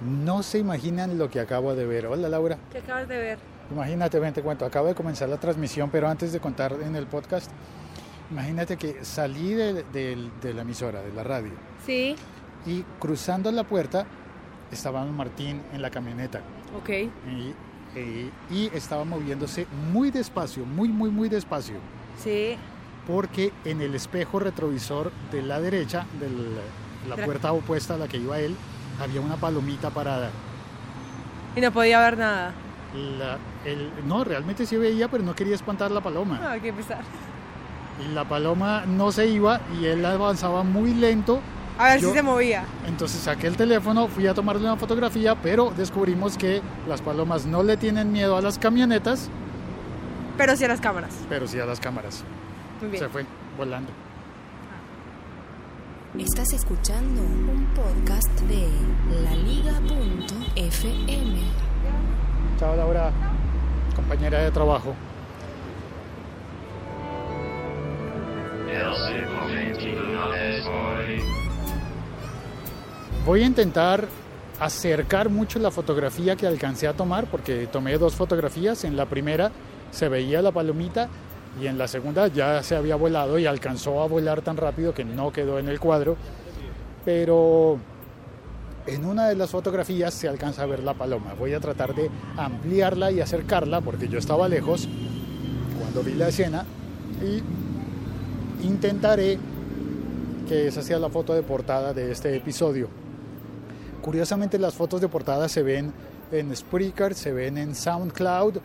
No 0.00 0.42
se 0.42 0.58
imaginan 0.58 1.18
lo 1.18 1.28
que 1.30 1.40
acabo 1.40 1.74
de 1.74 1.86
ver. 1.86 2.06
Hola 2.06 2.28
Laura. 2.28 2.58
¿Qué 2.72 2.78
acabas 2.78 3.08
de 3.08 3.18
ver? 3.18 3.38
Imagínate, 3.70 4.18
ven, 4.18 4.32
te 4.32 4.42
cuento. 4.42 4.64
Acabo 4.64 4.86
de 4.88 4.94
comenzar 4.94 5.28
la 5.28 5.36
transmisión, 5.38 5.90
pero 5.90 6.08
antes 6.08 6.32
de 6.32 6.40
contar 6.40 6.74
en 6.82 6.96
el 6.96 7.06
podcast, 7.06 7.50
imagínate 8.30 8.76
que 8.76 9.04
salí 9.04 9.52
de, 9.54 9.84
de- 9.92 10.30
de 10.42 10.54
la 10.54 10.62
emisora, 10.62 11.02
de 11.02 11.12
la 11.12 11.22
radio, 11.22 11.52
Sí. 11.86 12.16
y 12.66 12.82
cruzando 12.98 13.52
la 13.52 13.64
puerta 13.64 14.06
estaba 14.72 15.04
Martín 15.04 15.60
en 15.72 15.82
la 15.82 15.90
camioneta. 15.90 16.40
Ok. 16.76 16.88
Y, 16.90 18.30
y 18.54 18.70
estaba 18.72 19.04
moviéndose 19.04 19.66
muy 19.92 20.10
despacio, 20.10 20.64
muy, 20.64 20.88
muy, 20.88 21.10
muy 21.10 21.28
despacio. 21.28 21.76
Sí. 22.22 22.56
porque 23.06 23.50
en 23.64 23.80
el 23.80 23.94
espejo 23.94 24.38
retrovisor 24.38 25.10
de 25.32 25.42
la 25.42 25.58
derecha, 25.60 26.06
de 26.20 26.28
la 27.08 27.14
Era- 27.14 27.24
puerta 27.24 27.52
opuesta 27.52 27.94
a 27.94 27.96
la 27.98 28.06
que 28.08 28.18
iba 28.18 28.38
él, 28.38 28.54
había 29.00 29.20
una 29.20 29.36
palomita 29.36 29.90
parada. 29.90 30.30
Y 31.56 31.60
no 31.60 31.72
podía 31.72 32.00
ver 32.00 32.18
nada. 32.18 32.52
La- 32.94 33.38
el- 33.64 33.90
no, 34.06 34.24
realmente 34.24 34.66
sí 34.66 34.76
veía, 34.76 35.08
pero 35.08 35.22
no 35.22 35.34
quería 35.34 35.54
espantar 35.54 35.90
la 35.90 36.00
paloma. 36.00 36.40
Ah, 36.42 36.56
qué 36.60 36.72
pesar. 36.72 37.02
Y 38.04 38.12
la 38.12 38.24
paloma 38.24 38.84
no 38.86 39.12
se 39.12 39.26
iba 39.26 39.60
y 39.80 39.86
él 39.86 40.04
avanzaba 40.04 40.62
muy 40.62 40.94
lento. 40.94 41.40
A 41.78 41.84
ver 41.86 42.00
Yo- 42.00 42.08
si 42.08 42.14
se 42.14 42.22
movía. 42.22 42.64
Entonces 42.86 43.20
saqué 43.20 43.46
el 43.46 43.56
teléfono, 43.56 44.06
fui 44.08 44.26
a 44.26 44.34
tomarle 44.34 44.62
una 44.62 44.76
fotografía, 44.76 45.34
pero 45.34 45.72
descubrimos 45.76 46.36
que 46.36 46.60
las 46.88 47.00
palomas 47.00 47.46
no 47.46 47.62
le 47.62 47.76
tienen 47.76 48.12
miedo 48.12 48.36
a 48.36 48.42
las 48.42 48.58
camionetas, 48.58 49.28
Pero 50.36 50.56
sí 50.56 50.64
a 50.64 50.68
las 50.68 50.80
cámaras. 50.80 51.14
pero 51.28 51.46
sí 51.46 51.58
a 51.58 51.64
las 51.66 51.80
cámaras. 51.80 52.22
Muy 52.80 52.90
bien. 52.90 53.02
Se 53.04 53.08
fue 53.08 53.24
volando. 53.56 53.90
Estás 56.18 56.52
escuchando 56.52 57.22
un 57.22 57.66
podcast 57.72 58.40
de 58.40 58.68
laliga.fm. 59.22 59.78
Chao 62.58 62.74
Laura, 62.74 63.12
compañera 63.94 64.42
de 64.42 64.50
trabajo. 64.50 64.96
Voy 73.24 73.44
a 73.44 73.46
intentar 73.46 74.08
acercar 74.58 75.28
mucho 75.28 75.60
la 75.60 75.70
fotografía 75.70 76.34
que 76.34 76.48
alcancé 76.48 76.88
a 76.88 76.92
tomar 76.92 77.26
porque 77.26 77.68
tomé 77.68 77.96
dos 77.98 78.16
fotografías. 78.16 78.82
En 78.82 78.96
la 78.96 79.06
primera 79.06 79.52
se 79.92 80.08
veía 80.08 80.42
la 80.42 80.50
palomita 80.50 81.08
y 81.58 81.66
en 81.66 81.78
la 81.78 81.88
segunda 81.88 82.28
ya 82.28 82.62
se 82.62 82.76
había 82.76 82.96
volado 82.96 83.38
y 83.38 83.46
alcanzó 83.46 84.02
a 84.02 84.06
volar 84.06 84.42
tan 84.42 84.56
rápido 84.56 84.94
que 84.94 85.04
no 85.04 85.32
quedó 85.32 85.58
en 85.58 85.68
el 85.68 85.80
cuadro. 85.80 86.16
Pero 87.04 87.78
en 88.86 89.04
una 89.04 89.28
de 89.28 89.34
las 89.34 89.50
fotografías 89.50 90.14
se 90.14 90.28
alcanza 90.28 90.62
a 90.62 90.66
ver 90.66 90.82
la 90.82 90.94
paloma. 90.94 91.34
Voy 91.38 91.54
a 91.54 91.60
tratar 91.60 91.94
de 91.94 92.10
ampliarla 92.36 93.10
y 93.10 93.20
acercarla 93.20 93.80
porque 93.80 94.08
yo 94.08 94.18
estaba 94.18 94.48
lejos 94.48 94.88
cuando 95.78 96.02
vi 96.02 96.14
la 96.14 96.28
escena 96.28 96.64
y 97.22 97.42
intentaré 98.66 99.38
que 100.48 100.68
esa 100.68 100.82
sea 100.82 100.98
la 100.98 101.08
foto 101.08 101.34
de 101.34 101.42
portada 101.42 101.92
de 101.92 102.10
este 102.10 102.34
episodio. 102.36 102.88
Curiosamente 104.02 104.58
las 104.58 104.74
fotos 104.74 105.00
de 105.00 105.08
portada 105.08 105.48
se 105.48 105.62
ven 105.62 105.92
en 106.32 106.54
Spreaker, 106.54 107.14
se 107.14 107.32
ven 107.32 107.58
en 107.58 107.74
SoundCloud, 107.74 108.58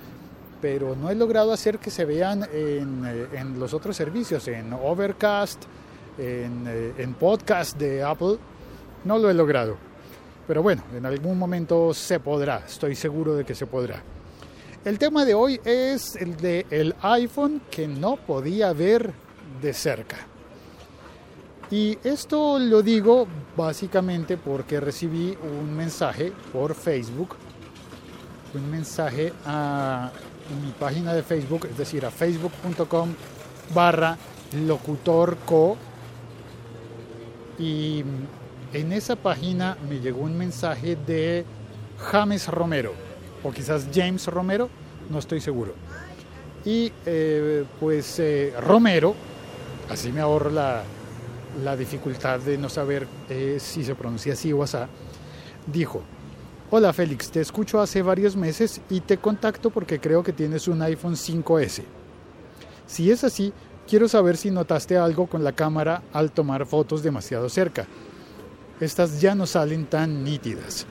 pero 0.65 0.95
no 0.95 1.11
he 1.11 1.15
logrado 1.15 1.53
hacer 1.53 1.77
que 1.77 1.91
se 1.91 2.05
vean 2.05 2.41
en, 2.51 3.05
eh, 3.05 3.27
en 3.33 3.59
los 3.59 3.71
otros 3.75 3.95
servicios, 3.95 4.47
en 4.47 4.73
Overcast, 4.73 5.61
en, 6.17 6.65
eh, 6.67 6.93
en 6.97 7.13
podcast 7.13 7.77
de 7.77 8.01
Apple. 8.01 8.39
No 9.03 9.19
lo 9.19 9.29
he 9.29 9.35
logrado. 9.35 9.77
Pero 10.47 10.63
bueno, 10.63 10.81
en 10.97 11.05
algún 11.05 11.37
momento 11.37 11.93
se 11.93 12.19
podrá, 12.19 12.63
estoy 12.65 12.95
seguro 12.95 13.35
de 13.35 13.45
que 13.45 13.53
se 13.53 13.67
podrá. 13.67 14.01
El 14.83 14.97
tema 14.97 15.23
de 15.23 15.35
hoy 15.35 15.61
es 15.63 16.15
el 16.15 16.35
de 16.35 16.65
el 16.71 16.95
iPhone 17.03 17.61
que 17.69 17.87
no 17.87 18.15
podía 18.15 18.73
ver 18.73 19.13
de 19.61 19.71
cerca. 19.71 20.17
Y 21.69 21.95
esto 22.03 22.57
lo 22.57 22.81
digo 22.81 23.27
básicamente 23.55 24.35
porque 24.35 24.79
recibí 24.79 25.37
un 25.43 25.77
mensaje 25.77 26.33
por 26.51 26.73
Facebook, 26.73 27.35
un 28.55 28.71
mensaje 28.71 29.31
a 29.45 30.09
mi 30.63 30.71
página 30.71 31.13
de 31.13 31.23
Facebook, 31.23 31.67
es 31.69 31.77
decir, 31.77 32.05
a 32.05 32.11
facebook.com 32.11 33.09
barra 33.73 34.17
locutorco. 34.65 35.77
Y 37.57 38.03
en 38.73 38.91
esa 38.91 39.15
página 39.15 39.77
me 39.89 39.99
llegó 39.99 40.21
un 40.21 40.37
mensaje 40.37 40.95
de 40.95 41.45
James 42.11 42.47
Romero, 42.47 42.93
o 43.43 43.51
quizás 43.51 43.87
James 43.93 44.27
Romero, 44.27 44.69
no 45.09 45.19
estoy 45.19 45.39
seguro. 45.39 45.73
Y 46.65 46.91
eh, 47.05 47.63
pues 47.79 48.19
eh, 48.19 48.53
Romero, 48.59 49.15
así 49.89 50.11
me 50.11 50.19
ahorro 50.19 50.49
la, 50.49 50.83
la 51.63 51.77
dificultad 51.77 52.39
de 52.39 52.57
no 52.57 52.69
saber 52.69 53.07
eh, 53.29 53.57
si 53.59 53.83
se 53.83 53.95
pronuncia 53.95 54.33
así 54.33 54.51
o 54.51 54.63
así, 54.63 54.77
dijo, 55.67 56.01
hola 56.71 56.93
Félix, 56.93 57.29
te 57.29 57.41
escucho 57.41 57.79
hace 57.79 58.01
varios 58.01 58.35
meses 58.35 58.81
y 58.89 58.99
te 59.01 59.17
contacto 59.17 59.69
porque 59.69 59.99
creo 59.99 60.23
que 60.23 60.33
tienes 60.33 60.67
un 60.67 60.81
iPhone 60.81 61.15
5S. 61.15 61.83
Si 62.87 63.11
es 63.11 63.23
así, 63.23 63.53
quiero 63.87 64.07
saber 64.07 64.37
si 64.37 64.51
notaste 64.51 64.97
algo 64.97 65.27
con 65.27 65.43
la 65.43 65.51
cámara 65.51 66.01
al 66.13 66.31
tomar 66.31 66.65
fotos 66.65 67.03
demasiado 67.03 67.49
cerca. 67.49 67.85
Estas 68.79 69.21
ya 69.21 69.35
no 69.35 69.45
salen 69.45 69.85
tan 69.85 70.23
nítidas. 70.23 70.85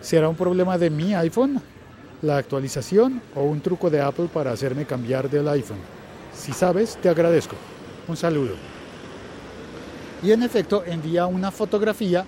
¿Será 0.00 0.28
un 0.28 0.36
problema 0.36 0.78
de 0.78 0.90
mi 0.90 1.14
iPhone, 1.14 1.60
la 2.22 2.38
actualización 2.38 3.22
o 3.34 3.42
un 3.42 3.60
truco 3.60 3.90
de 3.90 4.00
Apple 4.00 4.28
para 4.32 4.52
hacerme 4.52 4.86
cambiar 4.86 5.28
del 5.28 5.48
iPhone? 5.48 5.78
Si 6.34 6.52
sabes, 6.52 6.96
te 6.96 7.08
agradezco. 7.08 7.56
Un 8.08 8.16
saludo. 8.16 8.54
Y 10.22 10.32
en 10.32 10.42
efecto 10.42 10.82
envía 10.84 11.26
una 11.26 11.50
fotografía 11.50 12.24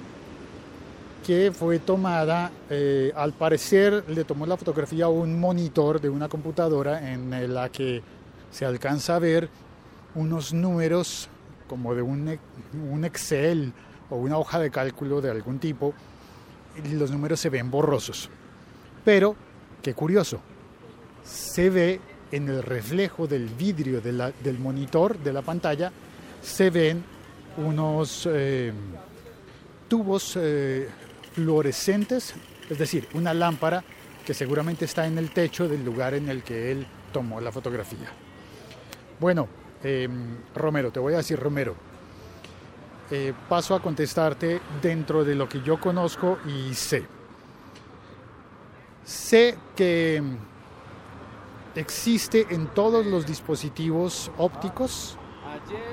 que 1.25 1.53
fue 1.53 1.78
tomada, 1.78 2.50
eh, 2.69 3.12
al 3.15 3.33
parecer 3.33 4.05
le 4.09 4.25
tomó 4.25 4.47
la 4.47 4.56
fotografía 4.56 5.06
a 5.06 5.09
un 5.09 5.38
monitor 5.38 6.00
de 6.00 6.09
una 6.09 6.28
computadora 6.28 7.12
en 7.12 7.55
la 7.55 7.69
que 7.69 8.03
se 8.50 8.65
alcanza 8.65 9.16
a 9.16 9.19
ver 9.19 9.49
unos 10.15 10.53
números 10.53 11.28
como 11.66 11.94
de 11.94 12.03
un, 12.03 12.38
un 12.91 13.05
Excel 13.05 13.72
o 14.11 14.16
una 14.16 14.37
hoja 14.37 14.59
de 14.59 14.71
cálculo 14.71 15.21
de 15.21 15.31
algún 15.31 15.59
tipo 15.59 15.94
y 16.84 16.88
los 16.94 17.11
números 17.11 17.41
se 17.41 17.49
ven 17.49 17.71
borrosos. 17.71 18.28
Pero, 19.05 19.34
qué 19.81 19.94
curioso, 19.94 20.41
se 21.25 21.71
ve 21.71 22.00
en 22.31 22.49
el 22.49 22.62
reflejo 22.62 23.27
del 23.27 23.47
vidrio 23.47 24.00
de 24.00 24.32
del 24.43 24.59
monitor 24.59 25.19
de 25.19 25.32
la 25.32 25.43
pantalla, 25.43 25.93
se 26.43 26.71
ven 26.71 27.05
unos 27.59 28.28
eh, 28.31 28.72
tubos 29.88 30.38
eh, 30.41 30.88
fluorescentes, 31.34 32.34
es 32.69 32.78
decir, 32.78 33.09
una 33.15 33.34
lámpara 33.34 33.82
que 34.25 34.34
seguramente 34.34 34.84
está 34.84 35.06
en 35.06 35.19
el 35.19 35.31
techo 35.31 35.69
del 35.69 35.84
lugar 35.84 36.15
en 36.15 36.28
el 36.28 36.43
que 36.43 36.70
él 36.72 36.87
tomó 37.12 37.41
la 37.41 37.50
fotografía. 37.50 38.09
Bueno, 39.19 39.48
eh, 39.82 40.09
Romero, 40.54 40.91
te 40.91 41.00
voy 41.00 41.15
a 41.15 41.19
decir 41.19 41.38
Romero, 41.38 41.75
eh, 43.10 43.32
paso 43.48 43.75
a 43.75 43.82
contestarte 43.82 44.60
dentro 44.81 45.25
de 45.25 45.34
lo 45.34 45.48
que 45.48 45.60
yo 45.62 45.78
conozco 45.78 46.38
y 46.47 46.72
sé. 46.75 47.04
Sé 49.04 49.56
que 49.76 50.22
existe 51.75 52.47
en 52.50 52.69
todos 52.69 53.04
los 53.04 53.26
dispositivos 53.26 54.31
ópticos 54.38 55.19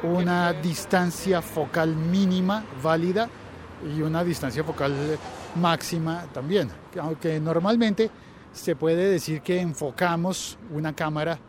una 0.03 0.53
distancia 0.53 1.41
focal 1.41 1.95
mínima 1.95 2.63
válida 2.81 3.29
y 3.83 4.01
una 4.01 4.23
distancia 4.23 4.63
focal 4.63 4.93
máxima 5.55 6.25
también. 6.33 6.69
Aunque 6.99 7.39
normalmente 7.39 8.09
se 8.53 8.75
puede 8.75 9.09
decir 9.09 9.41
que 9.41 9.59
enfocamos 9.59 10.57
una 10.71 10.93
cámara 10.93 11.39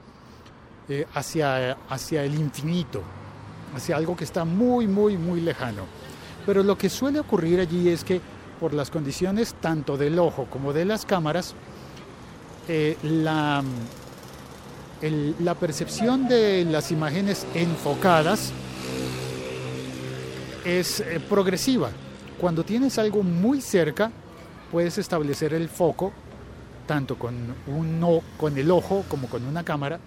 eh, 0.88 1.06
hacia, 1.14 1.72
hacia 1.88 2.24
el 2.24 2.34
infinito, 2.34 3.02
hacia 3.74 3.96
algo 3.96 4.16
que 4.16 4.24
está 4.24 4.44
muy, 4.44 4.86
muy, 4.86 5.16
muy 5.16 5.40
lejano. 5.40 5.84
Pero 6.46 6.62
lo 6.62 6.76
que 6.76 6.88
suele 6.88 7.20
ocurrir 7.20 7.60
allí 7.60 7.88
es 7.88 8.04
que 8.04 8.20
por 8.58 8.74
las 8.74 8.90
condiciones 8.90 9.54
tanto 9.54 9.96
del 9.96 10.18
ojo 10.18 10.46
como 10.50 10.72
de 10.72 10.84
las 10.84 11.06
cámaras, 11.06 11.54
eh, 12.68 12.96
la, 13.02 13.62
la 15.40 15.54
percepción 15.54 16.28
de 16.28 16.64
las 16.64 16.92
imágenes 16.92 17.46
enfocadas 17.54 18.52
es 20.64 21.00
eh, 21.00 21.20
progresiva. 21.20 21.90
Cuando 22.40 22.64
tienes 22.64 22.98
algo 22.98 23.22
muy 23.22 23.60
cerca, 23.60 24.10
puedes 24.72 24.96
establecer 24.98 25.52
el 25.52 25.68
foco, 25.68 26.12
tanto 26.86 27.18
con, 27.18 27.34
un, 27.66 28.02
o- 28.02 28.22
con 28.38 28.56
el 28.56 28.70
ojo 28.70 29.04
como 29.08 29.28
con 29.28 29.44
una 29.44 29.62
cámara, 29.62 30.00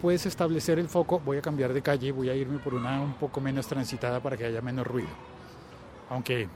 puedes 0.00 0.24
establecer 0.26 0.78
el 0.78 0.88
foco, 0.88 1.20
voy 1.24 1.38
a 1.38 1.42
cambiar 1.42 1.72
de 1.72 1.82
calle, 1.82 2.12
voy 2.12 2.28
a 2.28 2.34
irme 2.34 2.58
por 2.58 2.74
una 2.74 3.00
un 3.00 3.14
poco 3.14 3.40
menos 3.40 3.66
transitada 3.66 4.20
para 4.20 4.36
que 4.36 4.44
haya 4.44 4.60
menos 4.60 4.86
ruido. 4.86 5.08
Aunque 6.10 6.48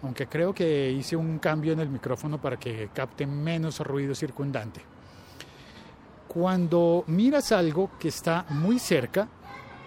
aunque 0.00 0.28
creo 0.28 0.54
que 0.54 0.92
hice 0.92 1.16
un 1.16 1.40
cambio 1.40 1.72
en 1.72 1.80
el 1.80 1.88
micrófono 1.88 2.40
para 2.40 2.56
que 2.56 2.88
capte 2.94 3.26
menos 3.26 3.80
ruido 3.80 4.14
circundante. 4.14 4.80
Cuando 6.28 7.02
miras 7.08 7.50
algo 7.50 7.90
que 7.98 8.06
está 8.08 8.44
muy 8.50 8.78
cerca 8.78 9.26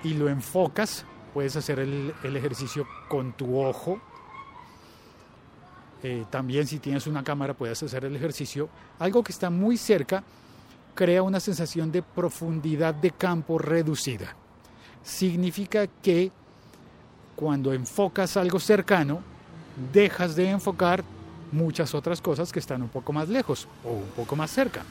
y 0.03 0.15
lo 0.15 0.27
enfocas, 0.27 1.05
puedes 1.33 1.55
hacer 1.55 1.79
el 1.79 2.13
ejercicio 2.35 2.85
con 3.07 3.31
tu 3.33 3.57
ojo. 3.57 4.01
Eh, 6.03 6.25
también 6.29 6.65
si 6.65 6.79
tienes 6.79 7.05
una 7.07 7.23
cámara 7.23 7.53
puedes 7.53 7.81
hacer 7.83 8.05
el 8.05 8.15
ejercicio. 8.15 8.69
Algo 8.99 9.23
que 9.23 9.31
está 9.31 9.49
muy 9.49 9.77
cerca 9.77 10.23
crea 10.95 11.23
una 11.23 11.39
sensación 11.39 11.91
de 11.91 12.01
profundidad 12.01 12.93
de 12.93 13.11
campo 13.11 13.57
reducida. 13.57 14.35
Significa 15.03 15.87
que 15.87 16.31
cuando 17.35 17.73
enfocas 17.73 18.37
algo 18.37 18.59
cercano, 18.59 19.21
dejas 19.93 20.35
de 20.35 20.49
enfocar 20.49 21.03
muchas 21.51 21.93
otras 21.93 22.21
cosas 22.21 22.51
que 22.51 22.59
están 22.59 22.81
un 22.81 22.89
poco 22.89 23.13
más 23.13 23.29
lejos 23.29 23.67
o 23.83 23.91
un 23.91 24.09
poco 24.15 24.35
más 24.35 24.51
cerca. 24.51 24.83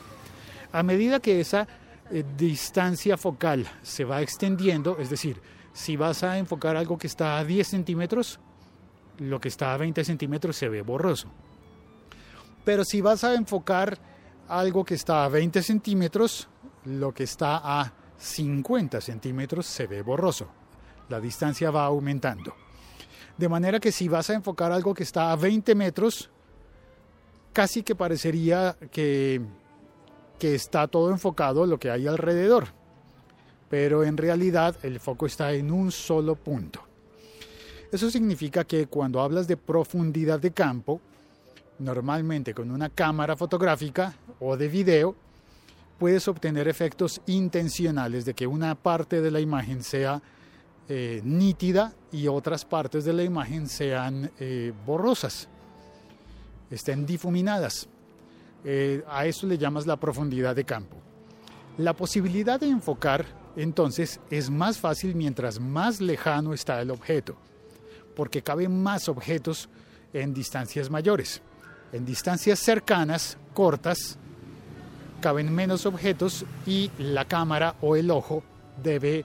A 0.73 0.83
medida 0.83 1.21
que 1.21 1.41
esa 1.41 1.67
eh, 2.11 2.25
distancia 2.37 3.17
focal 3.17 3.67
se 3.83 4.05
va 4.05 4.23
extendiendo, 4.23 4.97
es 4.99 5.11
decir, 5.11 5.41
si 5.73 5.97
vas 5.97 6.23
a 6.23 6.39
enfocar 6.39 6.77
algo 6.77 6.99
que 6.99 7.07
está 7.07 7.39
a 7.39 7.45
10 7.45 7.67
centímetros, 7.67 8.41
lo 9.20 9.40
que 9.40 9.49
está 9.49 9.75
a 9.75 9.76
20 9.76 10.05
centímetros 10.05 10.56
se 10.56 10.69
ve 10.69 10.82
borroso. 10.82 11.28
Pero 12.64 12.84
si 12.84 13.00
vas 13.00 13.22
a 13.25 13.34
enfocar 13.34 13.99
algo 14.49 14.84
que 14.84 14.94
está 14.94 15.25
a 15.25 15.28
20 15.28 15.62
centímetros, 15.62 16.49
lo 16.84 17.12
que 17.12 17.25
está 17.25 17.61
a 17.62 17.93
50 18.19 19.00
centímetros 19.00 19.67
se 19.67 19.87
ve 19.87 20.02
borroso. 20.02 20.49
La 21.08 21.20
distancia 21.20 21.70
va 21.70 21.84
aumentando. 21.84 22.55
De 23.37 23.49
manera 23.49 23.81
que 23.81 23.93
si 23.93 24.08
vas 24.08 24.31
a 24.31 24.34
enfocar 24.34 24.72
algo 24.72 24.94
que 24.94 25.02
está 25.02 25.32
a 25.32 25.37
20 25.37 25.75
metros, 25.75 26.31
casi 27.52 27.82
que 27.82 27.94
parecería 27.94 28.76
que, 28.90 29.40
que 30.38 30.55
está 30.55 30.88
todo 30.88 31.11
enfocado 31.11 31.66
lo 31.66 31.78
que 31.78 31.90
hay 31.90 32.06
alrededor. 32.06 32.69
Pero 33.69 34.05
en 34.05 34.16
realidad 34.16 34.76
el 34.82 35.00
foco 35.00 35.26
está 35.26 35.52
en 35.52 35.70
un 35.70 35.93
solo 35.93 36.37
punto. 36.37 36.89
Eso 37.92 38.10
significa 38.10 38.64
que 38.64 38.87
cuando 38.87 39.20
hablas 39.20 39.48
de 39.48 39.56
profundidad 39.56 40.38
de 40.38 40.52
campo, 40.52 41.00
normalmente 41.81 42.54
con 42.54 42.70
una 42.70 42.88
cámara 42.88 43.37
fotográfica 43.37 44.14
o 44.38 44.56
de 44.56 44.69
video, 44.69 45.16
puedes 45.98 46.28
obtener 46.28 46.69
efectos 46.69 47.20
intencionales 47.26 48.25
de 48.25 48.34
que 48.34 48.46
una 48.46 48.75
parte 48.75 49.20
de 49.20 49.31
la 49.31 49.40
imagen 49.40 49.82
sea 49.82 50.22
eh, 50.88 51.20
nítida 51.25 51.92
y 52.12 52.26
otras 52.28 52.64
partes 52.64 53.04
de 53.04 53.12
la 53.12 53.22
imagen 53.22 53.69
sean 53.69 54.31
eh, 54.38 54.72
borrosas, 54.87 55.48
estén 56.70 57.04
difuminadas. 57.04 57.88
Eh, 58.64 59.02
a 59.08 59.26
eso 59.26 59.46
le 59.46 59.58
llamas 59.58 59.87
la 59.87 59.96
profundidad 59.96 60.54
de 60.54 60.64
campo. 60.64 60.96
La 61.76 61.94
posibilidad 61.94 62.60
de 62.60 62.69
enfocar 62.69 63.26
entonces 63.56 64.20
es 64.31 64.48
más 64.48 64.78
fácil 64.78 65.14
mientras 65.14 65.58
más 65.58 66.00
lejano 66.00 66.54
está 66.54 66.81
el 66.81 66.90
objeto, 66.90 67.37
porque 68.15 68.43
caben 68.43 68.83
más 68.83 69.09
objetos 69.09 69.69
en 70.12 70.35
distancias 70.35 70.91
mayores. 70.91 71.43
En 71.93 72.05
distancias 72.05 72.59
cercanas, 72.59 73.37
cortas, 73.55 74.19
caben 75.21 75.53
menos 75.55 75.87
objetos 75.87 76.45
y 76.67 76.91
la 76.99 77.25
cámara 77.27 77.77
o 77.81 77.97
el 77.97 78.11
ojo 78.11 78.43
debe 78.83 79.25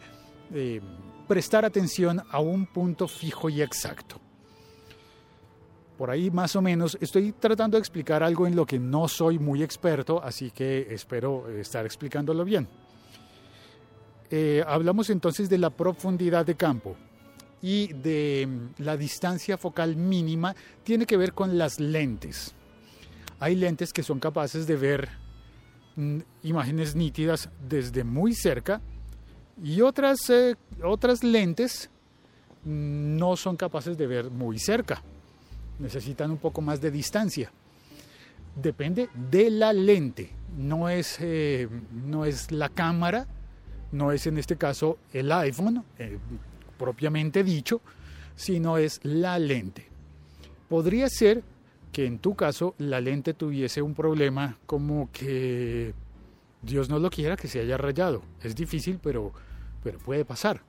eh, 0.53 0.81
prestar 1.27 1.65
atención 1.65 2.21
a 2.29 2.39
un 2.39 2.65
punto 2.65 3.07
fijo 3.07 3.49
y 3.49 3.61
exacto. 3.61 4.19
Por 5.97 6.09
ahí 6.09 6.29
más 6.29 6.55
o 6.55 6.61
menos 6.61 6.97
estoy 6.99 7.31
tratando 7.31 7.77
de 7.77 7.79
explicar 7.79 8.21
algo 8.21 8.45
en 8.45 8.55
lo 8.55 8.65
que 8.65 8.77
no 8.77 9.07
soy 9.07 9.39
muy 9.39 9.63
experto, 9.63 10.21
así 10.21 10.51
que 10.51 10.87
espero 10.93 11.49
estar 11.49 11.85
explicándolo 11.85 12.43
bien. 12.43 12.67
Eh, 14.29 14.63
hablamos 14.67 15.09
entonces 15.09 15.49
de 15.49 15.57
la 15.57 15.69
profundidad 15.69 16.45
de 16.45 16.55
campo 16.55 16.97
y 17.65 17.87
de 17.93 18.47
mm, 18.47 18.83
la 18.83 18.95
distancia 18.95 19.57
focal 19.57 19.95
mínima 19.95 20.55
tiene 20.83 21.07
que 21.07 21.17
ver 21.17 21.33
con 21.33 21.57
las 21.57 21.79
lentes. 21.79 22.53
Hay 23.39 23.55
lentes 23.55 23.91
que 23.91 24.03
son 24.03 24.19
capaces 24.19 24.67
de 24.67 24.75
ver 24.75 25.09
mm, 25.95 26.19
imágenes 26.43 26.95
nítidas 26.95 27.49
desde 27.67 28.03
muy 28.03 28.35
cerca 28.35 28.81
y 29.63 29.81
otras, 29.81 30.29
eh, 30.29 30.55
otras 30.83 31.23
lentes 31.23 31.89
mm, 32.65 33.17
no 33.17 33.35
son 33.35 33.57
capaces 33.57 33.97
de 33.97 34.05
ver 34.05 34.29
muy 34.29 34.59
cerca, 34.59 35.01
necesitan 35.79 36.29
un 36.29 36.37
poco 36.37 36.61
más 36.61 36.79
de 36.79 36.91
distancia. 36.91 37.51
Depende 38.55 39.09
de 39.31 39.49
la 39.49 39.73
lente, 39.73 40.29
no 40.55 40.87
es, 40.87 41.17
eh, 41.19 41.67
no 41.91 42.25
es 42.25 42.51
la 42.51 42.69
cámara, 42.69 43.25
no 43.91 44.11
es 44.11 44.27
en 44.27 44.37
este 44.37 44.55
caso 44.55 44.99
el 45.13 45.31
iPhone 45.31 45.83
eh, 45.97 46.19
propiamente 46.77 47.43
dicho, 47.43 47.81
sino 48.35 48.77
es 48.77 48.99
la 49.03 49.39
lente. 49.39 49.87
Podría 50.69 51.09
ser 51.09 51.43
que 51.91 52.05
en 52.05 52.19
tu 52.19 52.35
caso 52.35 52.75
la 52.77 52.99
lente 52.99 53.33
tuviese 53.33 53.81
un 53.81 53.93
problema 53.93 54.57
como 54.65 55.09
que 55.13 55.93
Dios 56.61 56.89
no 56.89 56.99
lo 56.99 57.09
quiera 57.09 57.37
que 57.37 57.47
se 57.47 57.59
haya 57.59 57.77
rayado. 57.77 58.21
Es 58.41 58.55
difícil, 58.55 58.99
pero, 59.01 59.31
pero 59.83 59.99
puede 59.99 60.25
pasar. 60.25 60.61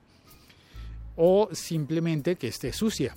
O 1.15 1.49
simplemente 1.51 2.35
que 2.35 2.47
esté 2.47 2.71
sucia. 2.71 3.15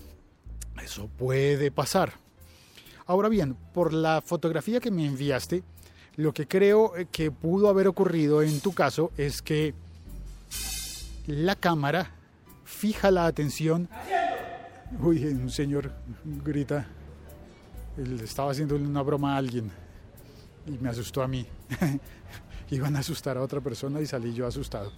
Eso 0.82 1.08
puede 1.08 1.70
pasar. 1.70 2.14
Ahora 3.06 3.28
bien, 3.28 3.56
por 3.75 3.92
la 3.92 4.22
fotografía 4.22 4.81
que 4.81 4.90
me 4.90 5.06
enviaste, 5.06 5.62
lo 6.16 6.32
que 6.32 6.46
creo 6.46 6.92
que 7.12 7.31
pudo 7.31 7.69
haber 7.69 7.87
ocurrido 7.87 8.42
en 8.42 8.60
tu 8.60 8.72
caso 8.72 9.12
es 9.16 9.42
que 9.42 9.75
la 11.26 11.54
cámara 11.54 12.12
fija 12.70 13.11
la 13.11 13.26
atención. 13.26 13.88
Uy, 15.02 15.25
un 15.26 15.50
señor 15.50 15.93
grita. 16.25 16.87
Él 17.96 18.20
estaba 18.20 18.52
haciendo 18.52 18.76
una 18.76 19.02
broma 19.02 19.34
a 19.34 19.37
alguien 19.37 19.70
y 20.67 20.78
me 20.78 20.88
asustó 20.88 21.22
a 21.22 21.28
mí. 21.28 21.46
Iban 22.70 22.96
a 22.96 23.00
asustar 23.00 23.37
a 23.37 23.43
otra 23.43 23.61
persona 23.61 24.00
y 24.00 24.06
salí 24.06 24.32
yo 24.32 24.46
asustado. 24.46 24.93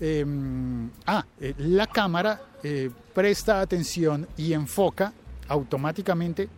Em, 0.00 0.88
ah, 1.06 1.26
eh, 1.40 1.54
la 1.58 1.88
cámara 1.88 2.40
eh, 2.62 2.90
presta 3.12 3.60
atención 3.60 4.28
y 4.36 4.52
enfoca 4.52 5.12
automáticamente 5.48 6.48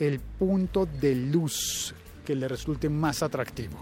el 0.00 0.18
punto 0.18 0.86
de 0.86 1.14
luz 1.14 1.94
que 2.24 2.34
le 2.34 2.48
resulte 2.48 2.88
más 2.88 3.22
atractivo. 3.22 3.78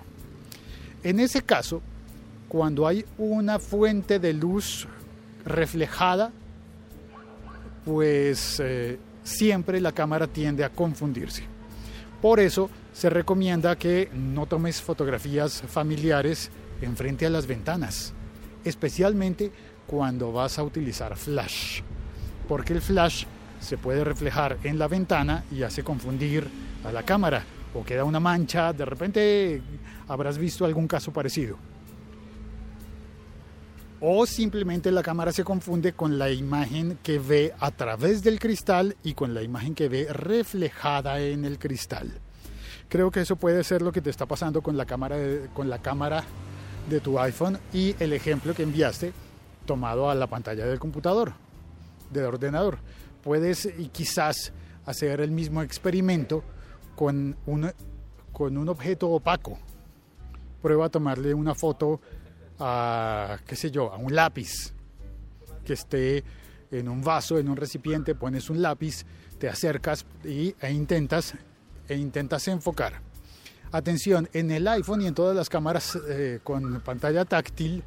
En 1.03 1.19
ese 1.19 1.43
caso, 1.43 1.81
cuando 2.49 2.87
hay 2.87 3.05
una 3.17 3.59
fuente 3.59 4.19
de 4.19 4.35
luz 4.35 4.87
reflejada, 5.45 6.31
pues 7.85 8.61
eh, 8.61 8.99
siempre 9.23 9.81
la 9.81 9.93
cámara 9.93 10.27
tiende 10.27 10.65
a 10.65 10.71
confundirse. 10.71 11.43
Por 12.21 12.41
eso 12.41 12.69
se 12.93 13.11
recomienda 13.11 13.77
que 13.77 14.11
no 14.13 14.47
tomes 14.47 14.83
fotografías 14.83 15.63
familiares 15.63 16.51
enfrente 16.83 17.27
a 17.27 17.31
las 17.31 17.47
ventanas, 17.47 18.13
especialmente 18.65 19.53
cuando 19.87 20.33
vas 20.33 20.59
a 20.59 20.65
utilizar 20.65 21.17
flash, 21.17 21.83
porque 22.49 22.73
el 22.73 22.81
flash 22.81 23.25
se 23.61 23.79
puede 23.79 24.05
reflejar 24.05 24.59
en 24.65 24.79
la 24.79 24.89
ventana 24.89 25.45
y 25.51 25.63
hace 25.63 25.83
confundir 25.83 26.47
a 26.85 26.93
la 26.93 27.03
cámara 27.03 27.45
o 27.75 27.85
queda 27.85 28.05
una 28.05 28.21
mancha, 28.21 28.73
de 28.73 28.85
repente 28.85 29.63
habrás 30.09 30.39
visto 30.39 30.65
algún 30.65 30.89
caso 30.89 31.13
parecido 31.13 31.57
o 34.01 34.27
simplemente 34.27 34.93
la 34.93 35.03
cámara 35.03 35.33
se 35.33 35.45
confunde 35.45 35.93
con 35.93 36.19
la 36.19 36.31
imagen 36.31 36.99
que 37.03 37.19
ve 37.19 37.55
a 37.59 37.71
través 37.71 38.23
del 38.23 38.39
cristal 38.39 38.97
y 39.03 39.15
con 39.15 39.35
la 39.35 39.43
imagen 39.43 39.75
que 39.75 39.89
ve 39.89 40.07
reflejada 40.11 41.21
en 41.21 41.45
el 41.45 41.59
cristal. 41.59 42.13
Creo 42.89 43.11
que 43.11 43.21
eso 43.21 43.37
puede 43.37 43.65
ser 43.65 43.83
lo 43.83 43.93
que 43.93 44.01
te 44.01 44.11
está 44.11 44.27
pasando 44.27 44.63
con 44.63 44.77
la 44.77 44.87
cámara 44.87 45.17
de, 46.89 47.01
tu 47.01 47.19
iPhone 47.19 47.59
y 47.73 47.95
el 47.99 48.13
ejemplo 48.13 48.55
que 48.55 48.63
enviaste 48.63 49.13
tomado 49.67 50.09
a 50.09 50.15
la 50.15 50.27
pantalla 50.27 50.65
del 50.65 50.79
computador, 50.79 51.35
del 52.11 52.25
ordenador. 52.25 52.79
Puedes 53.23 53.67
y 53.67 53.89
quizás 53.89 54.53
hacer 54.87 55.21
el 55.21 55.31
mismo 55.31 55.61
experimento 55.61 56.43
con 56.97 57.37
un, 57.47 57.71
con 58.33 58.57
un 58.57 58.69
objeto 58.69 59.11
opaco. 59.11 59.59
Prueba 60.63 60.87
a 60.87 60.89
tomarle 60.89 61.35
una 61.35 61.55
foto 61.55 62.01
a, 62.59 63.39
qué 63.47 63.57
sé 63.57 63.71
yo, 63.71 63.93
a 63.93 63.97
un 63.97 64.15
lápiz 64.15 64.73
que 65.65 65.75
esté 65.75 66.25
en 66.71 66.89
un 66.89 67.03
vaso, 67.03 67.39
en 67.39 67.49
un 67.49 67.57
recipiente, 67.57 68.15
pones 68.15 68.51
un 68.51 68.63
lápiz, 68.63 69.05
te 69.39 69.49
acercas 69.49 70.05
y, 70.25 70.55
e, 70.61 70.73
intentas, 70.73 71.35
e 71.89 71.97
intentas 71.97 72.49
enfocar. 72.49 73.01
Atención, 73.71 74.29
en 74.33 74.51
el 74.51 74.67
iPhone 74.69 75.03
y 75.03 75.07
en 75.07 75.15
todas 75.15 75.37
las 75.37 75.49
cámaras 75.49 75.99
eh, 76.09 76.41
con 76.43 76.81
pantalla 76.81 77.25
táctil, 77.25 77.83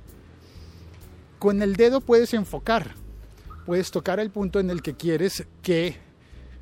con 1.39 1.61
el 1.61 1.75
dedo 1.75 2.01
puedes 2.01 2.33
enfocar, 2.33 2.93
puedes 3.65 3.89
tocar 3.89 4.19
el 4.19 4.29
punto 4.29 4.59
en 4.59 4.69
el 4.69 4.81
que 4.81 4.93
quieres 4.93 5.47
que 5.63 5.97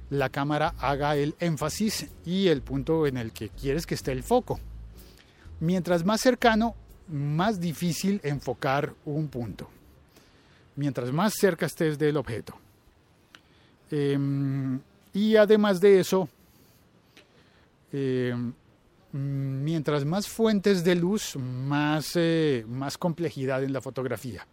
la 0.10 0.30
cámara 0.30 0.74
haga 0.80 1.16
el 1.16 1.36
énfasis 1.40 2.08
y 2.26 2.48
el 2.48 2.62
punto 2.62 3.06
en 3.06 3.18
el 3.18 3.32
que 3.32 3.50
quieres 3.50 3.86
que 3.86 3.96
esté 3.96 4.12
el 4.12 4.24
foco. 4.24 4.60
Mientras 5.60 6.06
más 6.06 6.22
cercano, 6.22 6.76
más 7.10 7.60
difícil 7.60 8.20
enfocar 8.24 8.94
un 9.06 9.28
punto. 9.28 9.70
Mientras 10.76 11.12
más 11.12 11.34
cerca 11.34 11.66
estés 11.66 11.98
del 11.98 12.18
objeto. 12.18 12.56
Em, 13.92 14.80
y 15.14 15.36
además 15.36 15.82
de 15.82 16.00
eso, 16.00 16.30
em, 17.92 18.54
mientras 19.12 20.06
más 20.06 20.28
fuentes 20.28 20.84
de 20.84 20.96
luz, 20.96 21.36
más, 21.36 22.12
eh, 22.16 22.64
más 22.68 22.98
complejidad 22.98 23.64
en 23.64 23.74
la 23.74 23.82
fotografía 23.82 24.46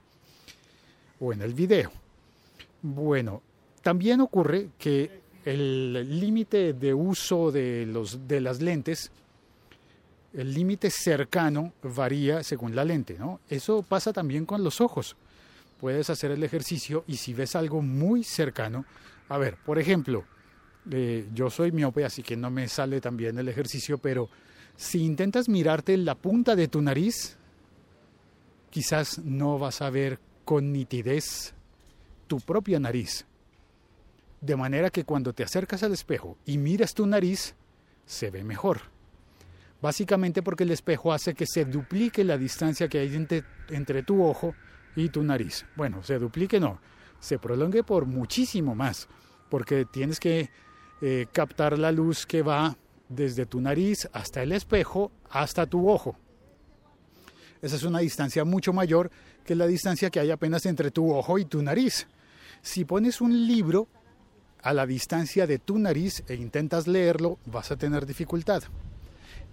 o 1.21 1.33
en 1.33 1.43
el 1.43 1.53
video. 1.53 1.93
Bueno, 2.83 3.43
también 3.83 4.21
ocurre 4.21 4.71
que 4.79 5.21
el 5.45 6.19
límite 6.19 6.73
de 6.73 6.93
uso 6.93 7.53
de, 7.53 7.87
los, 7.87 8.27
de 8.27 8.41
las 8.41 8.61
lentes, 8.61 9.11
el 10.37 10.53
límite 10.53 10.91
cercano 10.91 11.73
varía 11.83 12.43
según 12.43 12.77
la 12.77 12.85
lente, 12.85 13.17
¿no? 13.19 13.41
Eso 13.49 13.83
pasa 13.83 14.13
también 14.13 14.45
con 14.45 14.63
los 14.63 14.83
ojos. 14.83 15.17
Puedes 15.81 16.11
hacer 16.11 16.31
el 16.31 16.45
ejercicio 16.45 17.05
y 17.07 17.17
si 17.17 17.33
ves 17.33 17.57
algo 17.57 17.81
muy 17.81 18.23
cercano, 18.23 18.85
a 19.31 19.39
ver, 19.39 19.57
por 19.57 19.79
ejemplo, 19.79 20.25
eh, 20.91 21.27
yo 21.35 21.49
soy 21.49 21.73
miope, 21.73 22.05
así 22.05 22.23
que 22.23 22.37
no 22.37 22.51
me 22.51 22.69
sale 22.69 23.01
tan 23.01 23.17
bien 23.17 23.39
el 23.39 23.49
ejercicio, 23.49 23.97
pero 23.97 24.29
si 24.77 25.03
intentas 25.03 25.49
mirarte 25.49 25.97
la 25.97 26.15
punta 26.15 26.55
de 26.55 26.69
tu 26.69 26.83
nariz, 26.83 27.39
quizás 28.69 29.19
no 29.21 29.59
vas 29.59 29.81
a 29.81 29.89
ver 29.89 30.19
con 30.45 30.71
nitidez 30.71 31.55
tu 32.27 32.41
propia 32.41 32.79
nariz. 32.79 33.25
De 34.43 34.55
manera 34.55 34.91
que 34.91 35.05
cuando 35.05 35.33
te 35.33 35.45
acercas 35.45 35.83
al 35.83 35.95
espejo 35.95 36.37
y 36.45 36.59
miras 36.59 36.93
tu 36.93 37.07
nariz, 37.07 37.55
se 38.05 38.31
ve 38.31 38.45
mejor. 38.45 38.96
Básicamente 39.81 40.43
porque 40.43 40.65
el 40.65 40.71
espejo 40.71 41.13
hace 41.13 41.35
que 41.35 41.47
se 41.47 41.65
duplique 41.65 42.25
la 42.25 42.39
distancia 42.39 42.89
que 42.89 42.99
hay 42.99 43.15
entre, 43.15 44.03
tu 44.03 44.25
ojo 44.25 44.55
y 44.95 45.09
tu 45.11 45.23
nariz. 45.23 45.67
Bueno, 45.77 46.03
se 46.03 46.19
duplique 46.19 46.59
no, 46.59 46.81
se 47.21 47.39
prolongue 47.39 47.83
por 47.83 48.07
muchísimo 48.07 48.75
más, 48.75 49.09
porque 49.51 49.85
tienes 49.85 50.19
que 50.19 50.51
eh, 51.03 51.27
captar 51.33 51.79
la 51.79 51.93
luz 51.93 52.27
que 52.27 52.43
va 52.43 52.77
desde 53.09 53.47
tu 53.47 53.61
nariz 53.61 54.09
hasta 54.13 54.43
el 54.43 54.53
espejo, 54.53 55.13
hasta 55.31 55.67
tu 55.67 55.89
ojo. 55.89 56.17
Esa 57.61 57.77
es 57.77 57.83
una 57.83 58.01
distancia 58.01 58.45
mucho 58.45 58.73
mayor 58.73 59.11
que 59.45 59.55
la 59.55 59.67
distancia 59.67 60.11
que 60.11 60.21
hay 60.21 60.31
apenas 60.31 60.67
entre 60.67 60.91
tu 60.91 61.13
ojo 61.13 61.39
y 61.39 61.45
tu 61.45 61.63
nariz. 61.63 62.07
Si 62.63 62.85
pones 62.85 63.21
un 63.21 63.47
libro 63.47 63.89
a 64.63 64.73
la 64.73 64.87
distancia 64.87 65.47
de 65.47 65.59
tu 65.59 65.79
nariz 65.79 66.25
e 66.29 66.35
intentas 66.35 66.87
leerlo, 66.87 67.39
vas 67.47 67.71
a 67.71 67.77
tener 67.77 68.07
dificultad. 68.07 68.63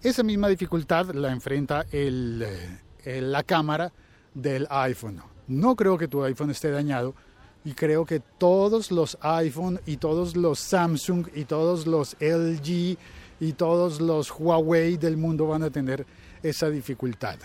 Esa 0.04 0.22
misma 0.22 0.50
dificultad 0.50 1.12
la 1.12 1.32
enfrenta 1.32 1.86
eh, 1.90 3.22
la 3.22 3.44
cámara 3.44 3.90
del 4.34 4.68
iPhone. 4.70 5.22
No 5.48 5.78
creo 5.78 5.98
que 5.98 6.10
tu 6.10 6.22
iPhone 6.26 6.50
esté 6.50 6.72
dañado 6.72 7.16
y 7.64 7.72
creo 7.72 8.06
que 8.06 8.20
todos 8.20 8.92
los 8.92 9.18
iPhone 9.22 9.80
y 9.86 9.96
todos 9.96 10.36
los 10.36 10.60
Samsung 10.60 11.28
y 11.34 11.46
todos 11.46 11.88
los 11.88 12.18
LG 12.20 12.98
y 13.40 13.54
todos 13.54 14.02
los 14.02 14.30
Huawei 14.38 14.98
del 14.98 15.16
mundo 15.16 15.48
van 15.48 15.64
a 15.64 15.70
tener 15.70 16.06
esa 16.44 16.70
dificultad. 16.70 17.40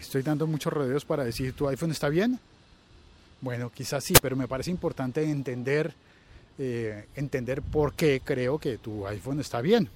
Estoy 0.00 0.22
dando 0.22 0.46
muchos 0.46 0.72
rodeos 0.72 1.04
para 1.04 1.24
decir, 1.24 1.54
¿tu 1.54 1.66
iPhone 1.66 1.90
está 1.90 2.08
bien? 2.08 2.38
Bueno, 3.40 3.68
quizás 3.70 4.04
sí, 4.04 4.14
pero 4.22 4.36
me 4.36 4.46
parece 4.46 4.70
importante 4.70 5.28
entender, 5.28 5.92
eh, 6.56 7.08
entender 7.16 7.62
por 7.62 7.94
qué 7.94 8.22
creo 8.24 8.60
que 8.60 8.78
tu 8.78 9.08
iPhone 9.08 9.40
está 9.40 9.60
bien. 9.60 9.90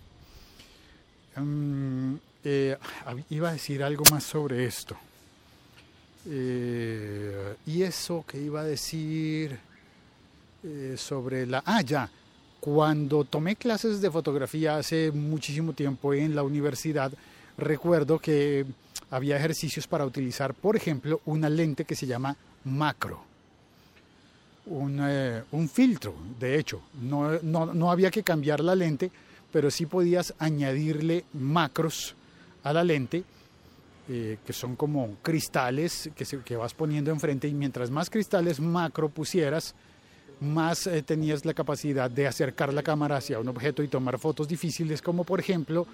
Mm, 1.37 2.15
eh, 2.45 2.77
iba 3.31 3.49
a 3.49 3.53
decir 3.53 3.83
algo 3.83 4.05
más 4.11 4.25
sobre 4.25 4.65
esto. 4.65 4.97
Eh, 6.29 7.55
y 7.67 7.83
eso 7.83 8.25
que 8.27 8.41
iba 8.41 8.61
a 8.61 8.65
decir 8.65 9.59
sobre 10.97 11.47
la... 11.47 11.63
Ah, 11.65 11.81
ya. 11.83 12.11
Cuando 12.59 13.23
tomé 13.23 13.55
clases 13.55 14.01
de 14.01 14.11
fotografía 14.11 14.79
hace 14.79 15.13
muchísimo 15.13 15.73
tiempo 15.73 16.13
en 16.13 16.35
la 16.35 16.43
universidad, 16.43 17.13
recuerdo 17.57 18.19
que 18.19 18.67
había 19.11 19.37
ejercicios 19.37 19.87
para 19.87 20.05
utilizar, 20.05 20.55
por 20.55 20.77
ejemplo, 20.77 21.21
una 21.27 21.49
lente 21.49 21.85
que 21.85 21.95
se 21.95 22.07
llama 22.07 22.37
macro. 22.65 23.23
Un, 24.67 24.99
eh, 25.01 25.43
un 25.53 25.69
filtro, 25.69 26.15
de 26.41 26.59
hecho. 26.59 26.83
No, 27.01 27.39
no, 27.43 27.67
no, 27.67 27.91
había 27.91 28.11
que 28.11 28.23
cambiar 28.23 28.61
la 28.61 28.75
lente, 28.75 29.11
pero 29.53 29.71
sí 29.71 29.87
podías 29.87 30.35
añadirle 30.39 31.25
macros 31.33 32.15
a 32.63 32.73
la 32.73 32.85
lente, 32.85 33.25
eh, 34.09 34.39
que 34.47 34.53
son 34.53 34.77
como 34.77 35.17
cristales 35.23 36.11
que, 36.15 36.57
vas 36.57 36.75
poniendo 36.75 37.11
enfrente 37.11 37.49
y 37.49 37.55
mientras 37.55 37.91
más 37.91 38.09
cristales 38.09 38.61
macro 38.61 39.09
pusieras, 39.09 39.75
más 40.41 40.87
eh, 40.87 41.03
tenías 41.03 41.45
la 41.45 41.55
capacidad 41.55 42.11
de 42.11 42.27
acercar 42.27 42.73
la 42.73 42.83
cámara 42.83 43.17
hacia 43.17 43.41
un 43.41 43.49
objeto 43.49 43.83
y 43.83 43.89
tomar 43.89 44.19
fotos 44.19 44.47
difíciles, 44.47 45.03
como 45.03 45.25
por 45.25 45.41
ejemplo 45.41 45.87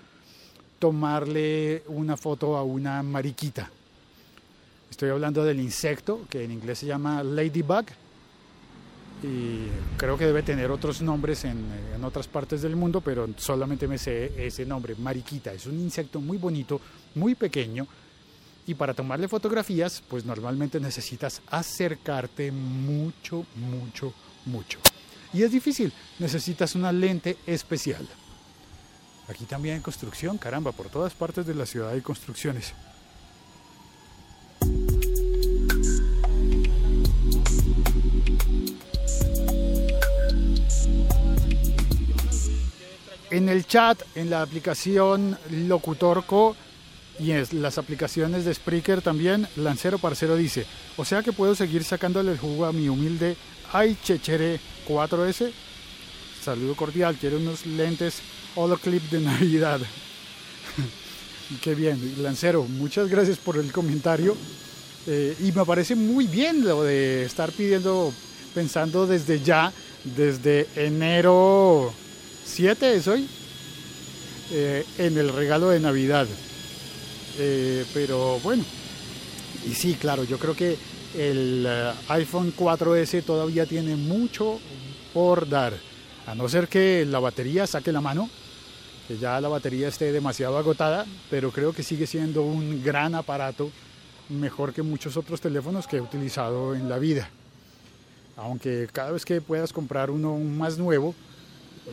tomarle 0.78 1.84
una 1.86 2.16
foto 2.16 2.56
a 2.56 2.64
una 2.64 3.02
mariquita. 3.02 3.70
Estoy 4.90 5.10
hablando 5.10 5.44
del 5.44 5.60
insecto, 5.60 6.26
que 6.28 6.44
en 6.44 6.50
inglés 6.50 6.80
se 6.80 6.86
llama 6.86 7.22
ladybug, 7.22 7.86
y 9.22 9.68
creo 9.96 10.18
que 10.18 10.26
debe 10.26 10.42
tener 10.42 10.70
otros 10.70 11.02
nombres 11.02 11.44
en, 11.44 11.64
en, 11.94 12.04
otras 12.04 12.26
partes 12.26 12.62
del 12.62 12.76
mundo, 12.76 13.00
pero 13.00 13.28
solamente 13.36 13.86
me 13.86 13.98
sé 13.98 14.46
ese 14.46 14.66
nombre, 14.66 14.94
mariquita. 14.96 15.52
Es 15.52 15.66
un 15.66 15.78
insecto 15.80 16.20
muy 16.20 16.38
bonito, 16.38 16.80
muy 17.14 17.34
pequeño, 17.34 17.86
y 18.66 18.74
para 18.74 18.94
tomarle 18.94 19.28
fotografías, 19.28 20.02
pues 20.08 20.24
normalmente 20.24 20.78
necesitas 20.78 21.42
acercarte 21.50 22.52
mucho, 22.52 23.44
mucho, 23.56 24.12
mucho. 24.46 24.78
Y 25.32 25.42
es 25.42 25.50
difícil, 25.50 25.92
necesitas 26.18 26.74
una 26.74 26.92
lente 26.92 27.36
especial. 27.46 28.06
Aquí 29.28 29.44
también 29.44 29.76
hay 29.76 29.80
construcción, 29.80 30.38
caramba, 30.38 30.72
por 30.72 30.90
todas 30.90 31.14
partes 31.14 31.46
de 31.46 31.54
la 31.54 31.66
ciudad 31.66 31.90
hay 31.90 32.02
construcciones. 32.02 32.74
En 43.32 43.48
el 43.48 43.66
chat, 43.66 43.98
en 44.14 44.28
la 44.28 44.42
aplicación 44.42 45.38
Locutorco 45.50 46.54
y 47.18 47.30
en 47.30 47.46
las 47.62 47.78
aplicaciones 47.78 48.44
de 48.44 48.52
Spreaker 48.52 49.00
también, 49.00 49.48
Lancero 49.56 49.96
Parcero 49.96 50.36
dice, 50.36 50.66
o 50.98 51.04
sea 51.06 51.22
que 51.22 51.32
puedo 51.32 51.54
seguir 51.54 51.82
sacándole 51.82 52.32
el 52.32 52.38
jugo 52.38 52.66
a 52.66 52.74
mi 52.74 52.90
humilde 52.90 53.38
Ay 53.72 53.96
Chechere 54.04 54.60
4S. 54.86 55.50
Saludo 56.44 56.76
cordial, 56.76 57.16
quiero 57.18 57.38
unos 57.38 57.64
lentes 57.64 58.20
Holoclip 58.54 59.02
de 59.04 59.20
Navidad. 59.22 59.80
Qué 61.62 61.74
bien, 61.74 62.16
Lancero, 62.18 62.64
muchas 62.64 63.08
gracias 63.08 63.38
por 63.38 63.56
el 63.56 63.72
comentario. 63.72 64.36
Eh, 65.06 65.34
y 65.40 65.52
me 65.52 65.64
parece 65.64 65.94
muy 65.94 66.26
bien 66.26 66.66
lo 66.66 66.82
de 66.82 67.24
estar 67.24 67.50
pidiendo, 67.50 68.12
pensando 68.54 69.06
desde 69.06 69.40
ya, 69.40 69.72
desde 70.04 70.68
enero 70.76 71.94
7 72.44 72.94
es 72.94 73.08
hoy, 73.08 73.28
eh, 74.50 74.84
en 74.98 75.16
el 75.16 75.32
regalo 75.32 75.70
de 75.70 75.80
Navidad. 75.80 76.26
Eh, 77.38 77.84
pero 77.94 78.38
bueno, 78.40 78.64
y 79.66 79.74
sí, 79.74 79.94
claro, 79.94 80.24
yo 80.24 80.38
creo 80.38 80.54
que 80.54 80.76
el 81.14 81.66
iPhone 82.08 82.52
4S 82.56 83.22
todavía 83.24 83.66
tiene 83.66 83.96
mucho 83.96 84.58
por 85.12 85.48
dar. 85.48 85.74
A 86.26 86.34
no 86.34 86.48
ser 86.48 86.68
que 86.68 87.04
la 87.04 87.18
batería 87.18 87.66
saque 87.66 87.92
la 87.92 88.00
mano, 88.00 88.28
que 89.08 89.18
ya 89.18 89.40
la 89.40 89.48
batería 89.48 89.88
esté 89.88 90.12
demasiado 90.12 90.56
agotada, 90.56 91.06
pero 91.30 91.50
creo 91.50 91.72
que 91.72 91.82
sigue 91.82 92.06
siendo 92.06 92.42
un 92.42 92.82
gran 92.82 93.14
aparato, 93.14 93.70
mejor 94.28 94.72
que 94.72 94.82
muchos 94.82 95.16
otros 95.16 95.40
teléfonos 95.40 95.86
que 95.86 95.96
he 95.96 96.00
utilizado 96.00 96.74
en 96.74 96.88
la 96.88 96.98
vida. 96.98 97.28
Aunque 98.36 98.88
cada 98.92 99.10
vez 99.10 99.24
que 99.24 99.40
puedas 99.40 99.72
comprar 99.72 100.10
uno 100.10 100.36
más 100.38 100.78
nuevo, 100.78 101.14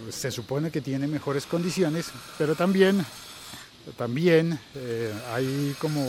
se 0.10 0.32
supone 0.32 0.72
que 0.72 0.82
tiene 0.82 1.08
mejores 1.08 1.46
condiciones, 1.46 2.12
pero 2.38 2.56
también, 2.56 3.06
también 3.98 4.60
eh, 4.76 5.14
hay 5.34 5.76
como 5.80 6.02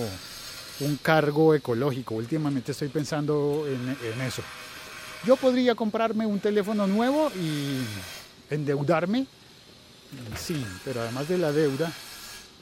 un 0.81 0.97
cargo 0.97 1.55
ecológico. 1.55 2.15
Últimamente 2.15 2.73
estoy 2.73 2.89
pensando 2.89 3.67
en, 3.67 4.21
eso. 4.21 4.43
Yo 5.25 5.37
podría 5.37 5.75
comprarme 5.75 6.27
un 6.27 6.41
teléfono 6.41 6.87
nuevo 6.87 7.31
y 7.37 7.81
endeudarme 8.53 9.27
Sí, 10.37 10.65
pero 10.85 11.03
además 11.03 11.29
de 11.29 11.39
la 11.39 11.53
deuda, 11.53 11.93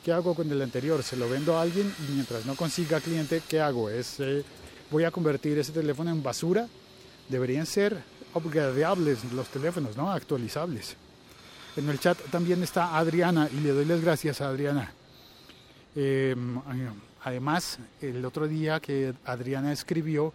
¿qué 0.05 0.13
hago 0.13 0.35
con 0.35 0.51
el 0.51 0.61
anterior? 0.61 1.03
Se 1.03 1.17
lo 1.17 1.29
vendo 1.29 1.57
a 1.57 1.63
alguien 1.63 1.93
y 2.07 2.13
mientras 2.13 2.45
no 2.45 2.55
consiga 2.57 3.01
cliente, 3.01 3.43
¿qué 3.49 3.61
hago? 3.61 3.89
Es, 3.89 4.21
eh, 4.21 4.45
voy 4.91 5.05
a 5.05 5.11
convertir 5.11 5.59
ese 5.59 5.73
teléfono 5.73 6.11
en 6.11 6.23
basura. 6.23 6.69
Deberían 7.29 7.67
ser 7.67 8.03
upgradeables 8.35 9.25
los 9.33 9.49
teléfonos, 9.49 9.97
¿no? 9.97 10.11
Actualizables. 10.11 10.97
En 11.77 11.89
el 11.89 12.01
chat 12.01 12.19
también 12.31 12.63
está 12.63 12.97
Adriana 12.97 13.49
y 13.53 13.61
le 13.61 13.71
doy 13.71 13.85
las 13.85 14.01
gracias 14.01 14.41
a 14.41 14.49
Adriana. 14.49 14.93
Eh, 15.95 16.35
además, 17.23 17.79
el 18.01 18.25
otro 18.25 18.49
día 18.49 18.81
que 18.81 19.15
Adriana 19.25 19.73
escribió, 19.73 20.33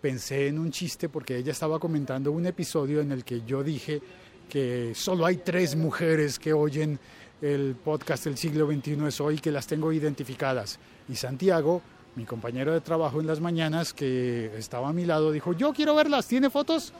pensé 0.00 0.48
en 0.48 0.58
un 0.58 0.70
chiste 0.70 1.08
porque 1.08 1.36
ella 1.36 1.52
estaba 1.52 1.78
comentando 1.78 2.30
un 2.30 2.46
episodio 2.46 3.00
en 3.00 3.12
el 3.12 3.24
que 3.24 3.42
yo 3.42 3.62
dije 3.62 4.00
que 4.48 4.92
solo 4.94 5.26
hay 5.26 5.38
tres 5.38 5.74
mujeres 5.76 6.38
que 6.38 6.52
oyen 6.52 6.98
el 7.42 7.74
podcast 7.74 8.26
El 8.26 8.38
siglo 8.38 8.66
XXI 8.66 9.06
es 9.06 9.20
hoy 9.20 9.38
que 9.38 9.50
las 9.50 9.66
tengo 9.66 9.92
identificadas. 9.92 10.78
Y 11.08 11.16
Santiago, 11.16 11.82
mi 12.16 12.24
compañero 12.24 12.72
de 12.72 12.80
trabajo 12.80 13.20
en 13.20 13.26
las 13.26 13.40
mañanas 13.40 13.92
que 13.92 14.50
estaba 14.56 14.88
a 14.88 14.92
mi 14.92 15.04
lado, 15.04 15.32
dijo, 15.32 15.52
yo 15.52 15.72
quiero 15.72 15.94
verlas, 15.94 16.26
¿tiene 16.26 16.48
fotos? 16.48 16.92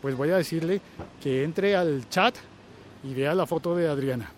Pues 0.00 0.16
voy 0.16 0.30
a 0.30 0.36
decirle 0.36 0.80
que 1.22 1.44
entre 1.44 1.74
al 1.76 2.08
chat 2.08 2.34
y 3.02 3.14
vea 3.14 3.34
la 3.34 3.46
foto 3.46 3.74
de 3.76 3.88
Adriana. 3.88 4.30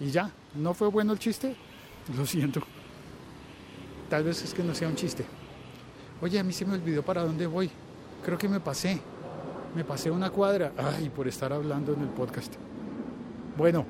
Y 0.00 0.10
ya, 0.10 0.30
¿no 0.54 0.74
fue 0.74 0.88
bueno 0.88 1.12
el 1.12 1.18
chiste? 1.18 1.56
Lo 2.16 2.24
siento. 2.24 2.62
Tal 4.08 4.24
vez 4.24 4.42
es 4.42 4.54
que 4.54 4.62
no 4.62 4.74
sea 4.74 4.88
un 4.88 4.94
chiste. 4.94 5.24
Oye, 6.20 6.38
a 6.38 6.44
mí 6.44 6.52
se 6.52 6.64
me 6.64 6.74
olvidó 6.74 7.02
para 7.02 7.22
dónde 7.22 7.46
voy. 7.46 7.70
Creo 8.24 8.38
que 8.38 8.48
me 8.48 8.60
pasé. 8.60 9.00
Me 9.74 9.84
pasé 9.84 10.10
una 10.10 10.30
cuadra. 10.30 10.72
Ay, 10.76 11.10
por 11.10 11.28
estar 11.28 11.52
hablando 11.52 11.92
en 11.92 12.02
el 12.02 12.08
podcast. 12.08 12.54
Bueno, 13.56 13.84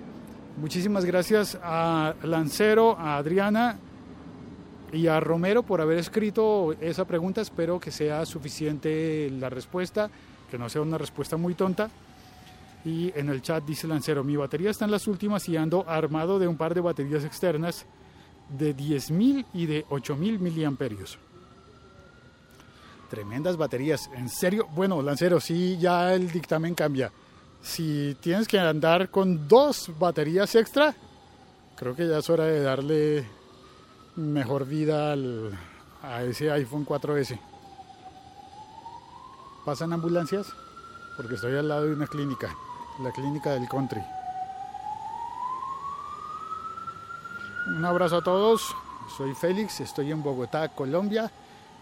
muchísimas 0.57 1.05
gracias 1.05 1.59
a 1.63 2.15
Lancero, 2.23 2.97
a 2.99 3.17
Adriana 3.17 3.79
y 4.93 5.07
a 5.07 5.21
Romero 5.21 5.63
por 5.63 5.81
haber 5.81 5.99
escrito 5.99 6.73
esa 6.81 7.05
pregunta. 7.05 7.41
Espero 7.41 7.79
que 7.81 7.91
sea 7.91 8.25
suficiente 8.27 9.31
la 9.31 9.51
respuesta, 9.51 10.11
que 10.51 10.59
no 10.59 10.69
sea 10.69 10.83
una 10.83 10.99
respuesta 10.99 11.37
muy 11.37 11.55
tonta. 11.55 11.91
Y 12.85 13.13
en 13.19 13.29
el 13.29 13.43
chat 13.43 13.65
dice 13.65 13.87
Lancero, 13.87 14.25
mi 14.25 14.37
batería 14.37 14.71
está 14.71 14.85
en 14.85 14.91
las 14.91 15.07
últimas 15.07 15.49
y 15.49 15.57
ando 15.57 15.85
armado 15.89 16.39
de 16.39 16.49
un 16.49 16.57
par 16.57 16.75
de 16.75 16.81
baterías 16.81 17.25
externas 17.25 17.87
de 18.49 18.75
10.000 18.75 19.45
y 19.53 19.67
de 19.67 19.85
8.000 19.87 20.39
miliamperios. 20.39 21.19
Tremendas 23.11 23.57
baterías, 23.57 24.09
en 24.15 24.29
serio. 24.29 24.69
Bueno, 24.75 25.03
Lancero, 25.03 25.41
sí, 25.41 25.77
ya 25.79 26.15
el 26.15 26.31
dictamen 26.31 26.75
cambia. 26.75 27.11
Si 27.63 28.17
tienes 28.21 28.47
que 28.47 28.59
andar 28.59 29.11
con 29.11 29.49
dos 29.49 29.91
baterías 29.99 30.55
extra, 30.55 30.95
creo 31.75 31.97
que 31.97 32.07
ya 32.07 32.19
es 32.19 32.31
hora 32.31 32.45
de 32.45 32.61
darle 32.61 33.38
mejor 34.19 34.67
vida 34.67 35.13
al, 35.13 35.57
a 36.03 36.23
ese 36.25 36.51
iPhone 36.51 36.85
4S. 36.85 37.39
¿Pasan 39.65 39.93
ambulancias? 39.93 40.53
Porque 41.17 41.37
estoy 41.37 41.57
al 41.57 41.69
lado 41.69 41.87
de 41.87 41.93
una 41.93 42.07
clínica, 42.07 42.55
la 43.01 43.13
clínica 43.13 43.53
del 43.53 43.69
country. 43.69 44.03
Un 47.69 47.85
abrazo 47.85 48.17
a 48.17 48.23
todos, 48.23 48.75
soy 49.17 49.35
Félix, 49.35 49.81
estoy 49.81 50.11
en 50.11 50.23
Bogotá, 50.23 50.69
Colombia, 50.71 51.31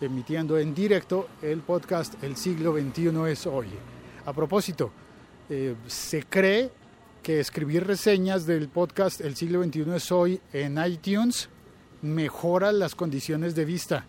emitiendo 0.01 0.59
en 0.59 0.75
directo 0.75 1.29
el 1.41 1.61
podcast 1.61 2.23
El 2.23 2.37
siglo 2.37 2.73
XXI 2.73 3.31
es 3.31 3.47
hoy. 3.47 3.69
A 4.27 4.33
propósito, 4.33 4.91
eh, 5.49 5.75
se 5.87 6.25
cree 6.25 6.71
que 7.23 7.41
escribir 7.41 7.87
reseñas 7.87 8.47
del 8.47 8.69
podcast 8.69 9.21
El 9.21 9.37
siglo 9.37 9.63
XXI 9.63 9.95
es 9.95 10.13
hoy 10.13 10.41
en 10.53 10.85
iTunes 10.85 11.49
mejora 12.15 12.73
las 12.73 12.95
condiciones 12.95 13.55
de 13.55 13.65
vista, 13.65 14.05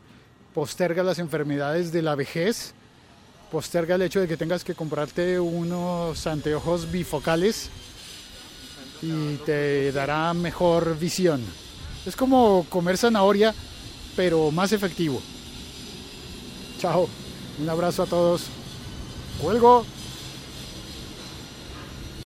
posterga 0.54 1.04
las 1.04 1.20
enfermedades 1.20 1.92
de 1.92 2.02
la 2.02 2.16
vejez, 2.16 2.74
posterga 3.52 3.96
el 3.96 4.02
hecho 4.02 4.20
de 4.20 4.28
que 4.28 4.38
tengas 4.38 4.64
que 4.64 4.76
comprarte 4.76 5.40
unos 5.40 6.28
anteojos 6.28 6.92
bifocales 6.92 7.70
y 9.02 9.36
te 9.46 9.92
dará 9.92 10.34
mejor 10.34 10.98
visión. 10.98 11.44
Es 12.06 12.16
como 12.16 12.66
comer 12.70 12.98
zanahoria, 12.98 13.54
pero 14.16 14.52
más 14.52 14.72
efectivo. 14.72 15.22
Chao, 16.80 17.08
un 17.60 17.70
abrazo 17.70 18.04
a 18.04 18.06
todos. 18.06 18.44
Cuelgo. 19.42 19.86